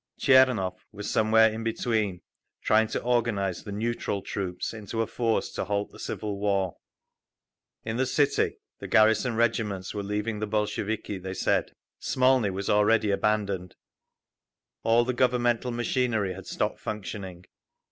Tchernov 0.17 0.79
was 0.91 1.11
somewhere 1.11 1.53
in 1.53 1.63
between, 1.63 2.21
trying 2.63 2.87
to 2.87 3.03
organise 3.03 3.61
the 3.61 3.71
"neutral" 3.71 4.23
troops 4.23 4.73
into 4.73 5.03
a 5.03 5.05
force 5.05 5.51
to 5.51 5.65
halt 5.65 5.91
the 5.91 5.99
civil 5.99 6.39
war. 6.39 6.77
In 7.85 7.97
the 7.97 8.07
city 8.07 8.57
the 8.79 8.87
garrison 8.87 9.35
regiments 9.35 9.93
were 9.93 10.01
leaving 10.01 10.39
the 10.39 10.47
Bolsheviki, 10.47 11.19
they 11.19 11.35
said. 11.35 11.75
Smolny 11.99 12.49
was 12.49 12.67
already 12.67 13.11
abandoned…. 13.11 13.75
All 14.81 15.05
the 15.05 15.13
Governmental 15.13 15.69
machinery 15.69 16.33
had 16.33 16.47
stopped 16.47 16.79
functioning. 16.79 17.45